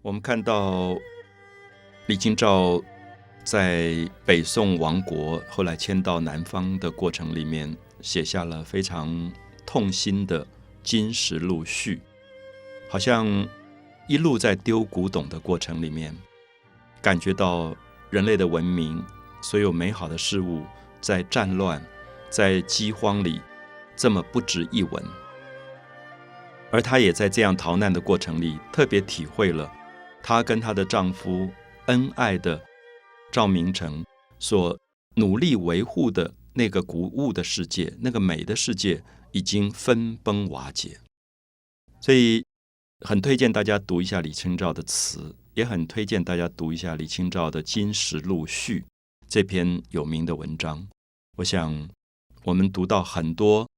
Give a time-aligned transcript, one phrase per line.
[0.00, 0.96] 我们看到
[2.06, 2.80] 李清照
[3.42, 9.32] 在北宋亡国，后来迁到南方的过程里面，写下了非常
[9.66, 10.44] 痛心的
[10.84, 11.96] 《金石录序》，
[12.88, 13.46] 好像
[14.06, 16.16] 一路在丢古董的过程里面，
[17.02, 17.74] 感觉到
[18.08, 19.04] 人类的文明，
[19.42, 20.62] 所有美好的事物，
[21.00, 21.84] 在战乱、
[22.30, 23.40] 在饥荒里，
[23.96, 25.04] 这么不值一文。
[26.70, 29.70] 而他也在这样逃难的过程里，特别体会了。
[30.22, 31.50] 她跟她的丈夫
[31.86, 32.62] 恩爱的
[33.32, 34.04] 赵明诚
[34.38, 34.78] 所
[35.16, 40.98] 努力维护的那个古物的世界，那个美的世界已经分崩瓦解，
[42.00, 42.44] 所以
[43.06, 48.80] 很推荐大家读一下李清照的词，也很推荐大家读一下李清照的《金石录序》
[49.28, 50.88] 这篇有名的文章。
[51.36, 51.88] 我想，
[52.44, 53.68] 我们读到很多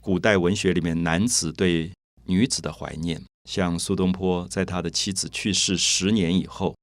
[0.00, 1.92] 古代文学里面男子对
[2.26, 3.20] 女子的怀念。
[3.44, 6.74] 像苏东坡在他的妻子去世十年以后，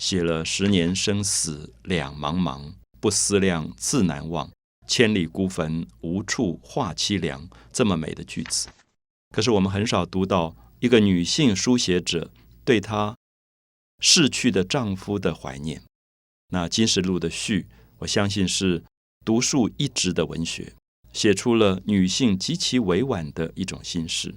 [0.00, 4.50] 写了“十年生死两茫茫，不思量，自难忘。
[4.86, 8.68] 千里孤坟，无处话凄凉。”这么美的句子。
[9.34, 12.30] 可是我们很少读到一个女性书写者
[12.64, 13.14] 对她
[14.00, 15.82] 逝去的丈夫的怀念。
[16.48, 17.66] 那《金石录》的序，
[17.98, 18.84] 我相信是
[19.24, 20.72] 独树一帜的文学，
[21.12, 24.34] 写出了女性极其委婉的一种心事。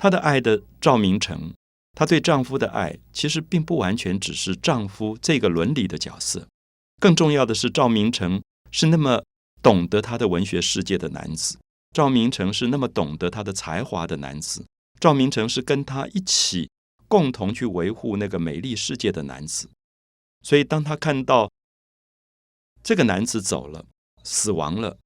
[0.00, 1.52] 她的爱的赵明诚，
[1.92, 6.48] 她对丈夫的爱其实并不完全只是丈夫这个伦理的角色，
[6.98, 9.22] 更重要的是赵明诚是那么
[9.62, 11.58] 懂得他的文学世界的男子，
[11.92, 14.64] 赵明诚是那么懂得他的才华的男子，
[14.98, 16.70] 赵明诚是跟他一起
[17.06, 19.68] 共同去维护那个美丽世界的男子。
[20.42, 21.50] 所以，当他看到
[22.82, 23.84] 这个男子走了，
[24.24, 24.96] 死亡了，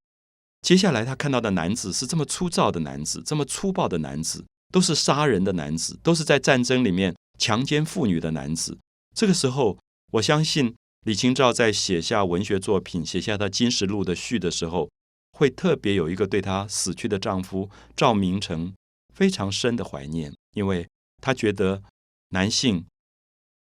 [0.63, 4.45] 接下来他看到的男子是这么粗糙的男子，这么粗暴的男子。
[4.75, 8.77] 都是杀人的男子，都是在战争里面强奸妇女的男子。
[9.15, 9.79] 这个时候，
[10.15, 10.75] 我相信
[11.07, 14.91] 李清照在写下文学作品、写下她《金石录》的序的时候，
[15.31, 18.75] 会特别有一个对她死去的丈夫赵明诚
[19.15, 20.89] 非常深的怀念，因为
[21.23, 21.85] 她觉得
[22.31, 22.85] 男性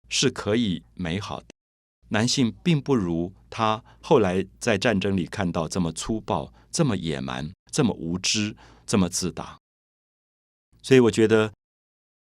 [0.08, 1.46] 是可以美好的，
[2.08, 9.56] 男性并不如他后来在战争里看到这么粗暴、这么野蛮、这么无知、这么自大。
[10.86, 11.52] 所以我觉得，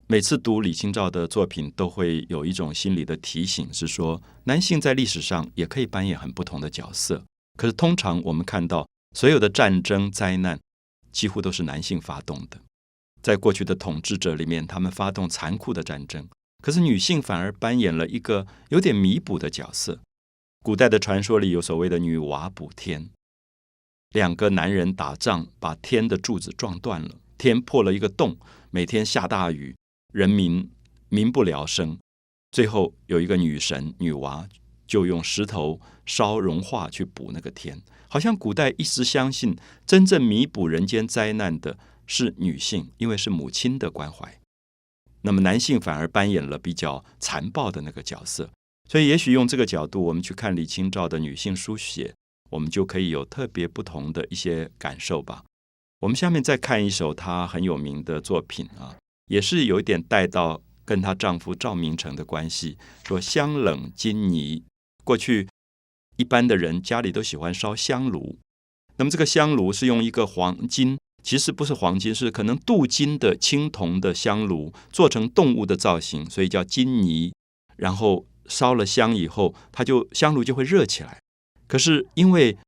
[0.08, 7.24] 每次读李清照的作品，都会有一种心理的提醒，是说男性在历史上也可以扮演很不同的角色。
[7.56, 8.86] 可是通常我们看到，
[9.16, 10.60] 所有的战争灾难
[11.10, 12.60] 几乎都是男性发动的。
[13.22, 16.28] 在过去的统治者里面，他们发动残酷的战争，
[16.62, 19.98] 可是女性反而扮演了一个有点弥补的角色。
[20.62, 23.08] 古代的传说里有所谓的女娲补天，
[24.10, 27.16] 两个男人打仗把天的柱子撞断了。
[27.42, 28.38] 天破了一个洞，
[28.70, 29.74] 每天下大雨，
[30.12, 30.70] 人民
[31.08, 31.98] 民不聊生。
[32.52, 34.48] 最后有一个女神女娃，
[34.86, 37.82] 就用石头烧融化去补那个天。
[38.08, 41.76] 好像古代一直相信，真正弥补人间灾难的
[42.06, 44.38] 是女性，因为是母亲的关怀。
[45.22, 48.48] 那么男性反而扮演了比较残暴的那个角色。
[48.88, 52.14] 所以，也许用这个角度，我们去看李清照的女性书写，
[52.50, 55.42] 我们就可以有特别不同的一些感受吧。
[56.02, 58.96] 我们下面再看一首她很有名的作品啊，
[59.28, 62.76] 也是有一点带到跟她丈夫赵明诚的关系。
[63.06, 64.64] 说香冷金泥，
[65.04, 65.48] 过去
[66.16, 68.36] 一般的人家里都喜欢烧香炉，
[68.96, 77.32] 那么这个香炉是用一个黄金，其实不是黄金，是可能镀金的青铜的香炉，做成动物的造型，所以叫金泥。
[77.76, 81.20] 然后烧了香以后，它就香炉就会热起来。
[81.68, 82.58] 可是因为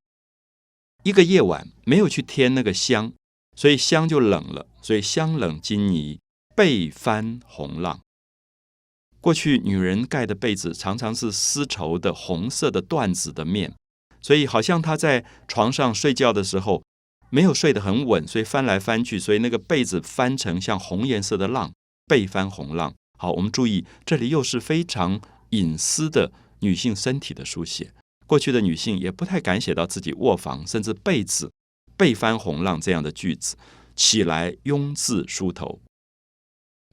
[1.02, 3.12] 一个夜晚没有去添那个香。
[3.56, 6.18] 所以香就冷了，所以香冷金泥
[6.56, 8.00] 被翻红浪。
[9.20, 13.72] 过去女人盖的被子常常是丝绸的红色的缎子的面，
[14.20, 16.82] 所以好像她在床上睡觉的时候
[17.30, 21.72] 没有睡得很稳，所以翻来翻去，所以那个被子翻成像红颜色的浪，
[22.06, 22.94] 被翻红浪。
[23.18, 25.20] 好，我们注意这里又是非常
[25.50, 26.30] 隐私的
[26.60, 27.92] 女性身体的书写。
[28.26, 31.50] 过去的女性也不太敢写到自己卧房，甚至被子。
[32.04, 33.56] 被翻红浪这样的句子，
[33.96, 35.80] 起来慵自梳头。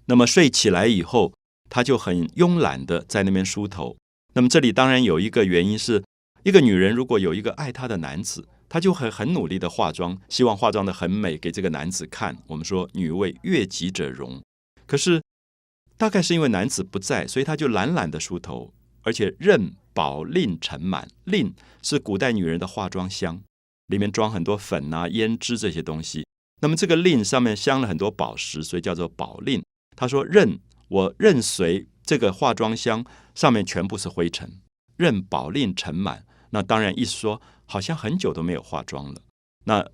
[0.06, 1.34] 那么睡起来以后，
[1.70, 3.98] 他就很慵懒的在那边梳头。
[4.36, 6.02] 那么这里当然有一个原因是，
[6.44, 12.38] 一个女人如果有一个爱她的男子，她就很很努力的化妆，希望化妆的很美给这个男子看。
[12.48, 14.42] 我们说女为悦己者容，
[14.88, 15.22] 可是
[15.98, 21.10] 大概是因为男子不在，所以她就懒懒的梳头，而且任宝令盛满。
[21.26, 23.42] 令是古代女人的化妆箱。
[23.92, 26.26] 里面装很多粉啊、胭脂这些东西。
[26.62, 29.62] 那么这个令上面镶了很多宝石，所以叫做宝令。
[29.96, 33.06] 他说：“任我任随这个化妆箱
[33.36, 34.60] 上面全部是灰尘，
[34.98, 36.26] 任宝令尘满。
[36.52, 39.22] 那当然意思说，好像很久都没有化妆了。
[39.66, 39.88] 那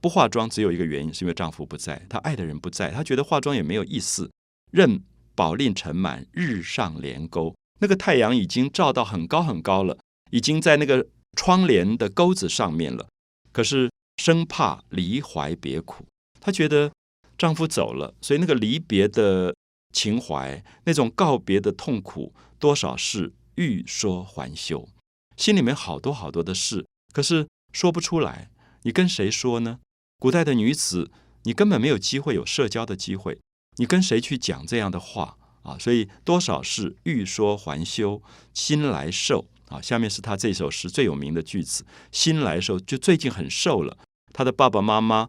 [0.00, 4.30] 不化妆只有一个原因，是因为丈夫不在，她爱的人不在，她觉得化妆也没有意思。
[4.70, 5.02] 任
[5.34, 9.98] 宝令尘满，日上帘钩，那个太阳已经照到很高很高了，
[10.30, 13.08] 已经在那个窗帘的钩子上面了。
[13.52, 16.04] 可是生怕离怀别苦，
[16.40, 16.92] 她觉得
[17.36, 19.54] 丈夫走了，所以那个离别的
[19.92, 24.88] 情怀，那种告别的痛苦，多少是欲说还休，
[25.36, 28.50] 心里面好多好多的事，可是说不出来。
[28.82, 29.80] 你跟谁说呢？
[30.18, 31.10] 古代的女子，
[31.44, 33.38] 你根本没有机会有社交的机会，
[33.76, 35.78] 你跟谁去讲这样的话啊？
[35.78, 38.22] 所以多少是欲说还休，
[38.52, 39.80] 心来受啊。
[39.80, 43.96] 下面是他这首诗最有名的句子：心来瘦，就最近很瘦了。
[44.32, 45.28] 他的爸爸妈妈、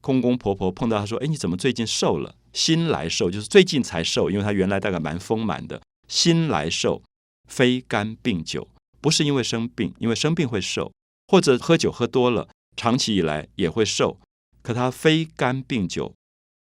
[0.00, 5.80] 公公婆婆碰到他说：“哎，你怎么最近瘦了？”心来瘦，就是最近才瘦，因为他原来大概蛮丰满的。
[6.08, 7.02] 心来瘦，
[7.48, 8.68] 非肝病酒，
[9.00, 10.92] 不是因为生病，因为生病会瘦，
[11.28, 12.48] 或者喝酒喝多了。
[12.76, 14.18] 长期以来也会瘦，
[14.62, 16.14] 可他非肝病酒，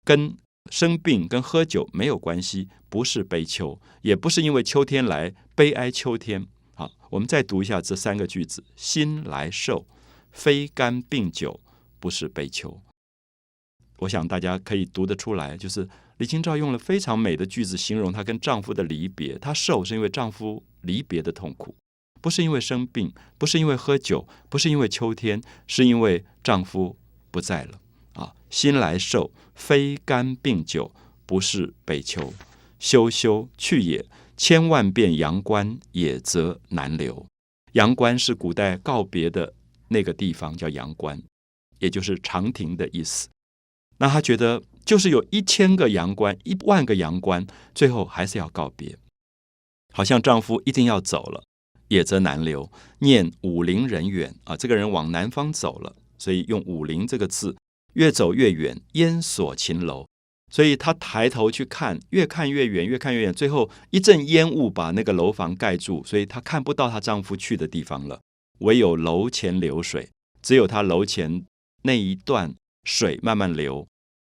[0.05, 0.37] 跟
[0.69, 6.45] 生病跟喝酒没有关系，不是悲秋，也不是因为秋天来悲哀秋天。
[6.75, 9.85] 好，我们再读一下这三个句子：心来瘦，
[10.31, 11.59] 非肝病酒，
[11.99, 12.81] 不是悲秋。
[13.99, 15.87] 我想大家可以读得出来，就是
[16.17, 19.37] 李清照用了非常美的句子形容她跟丈夫的离别。
[19.37, 21.75] 她瘦是因为丈夫离别的痛苦。
[22.19, 26.97] 不是因为生病，不是因为喝酒，不是因为秋天，是因为丈夫
[27.29, 27.79] 不在了
[28.13, 28.33] 啊！
[28.49, 30.91] 心来瘦，非肝病酒，
[31.25, 32.33] 不是悲秋。
[32.79, 37.25] 休休去也，千万遍阳关，也则难留。
[37.73, 39.53] 阳关是古代告别的
[39.87, 41.21] 那个地方，叫阳关，
[41.79, 43.29] 也就是长亭的意思。
[43.97, 48.97] 那他觉得，就是有一千个阳关，一万个阳关，最后还是要告别，
[49.93, 51.43] 好像丈夫一定要走了。
[51.89, 57.55] 也则难留，念武陵人远啊，这个人往南方走了，所以用武陵这个字，
[57.93, 60.07] 越走越远，烟锁秦楼，
[60.53, 68.21] 所以他抬头去看，越看越远，越看越远，最后一阵烟雾把那个楼房盖住，所以她看不到她丈夫去的地方了，
[68.59, 70.11] 唯有楼前流水，
[70.43, 71.43] 只有她楼前
[71.81, 72.53] 那一段
[72.83, 73.87] 水慢慢流，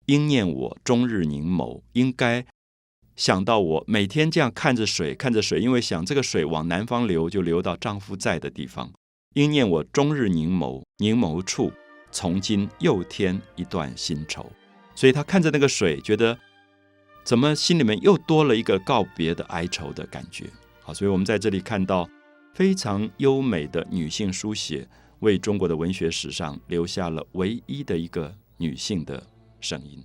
[0.04, 2.44] 应念我终日凝眸，应该。
[3.16, 8.92] 想到我每天这样看着水，看着水，因为想这个水往南方流，就流到丈夫在的地方。
[9.36, 11.72] 应念我终日凝眸，凝眸处，
[12.12, 14.52] 从今又添一段新愁。
[15.00, 16.38] 所以他看着那个水，觉得
[17.24, 20.44] 怎么心里面又多了一个告别的哀愁的感觉。
[20.82, 22.06] 好，所以我们在这里看到
[22.52, 24.86] 非常优美的女性书写，
[25.20, 29.26] 为中国的文学史上留下了唯一的一个女性的
[29.58, 30.04] 声音。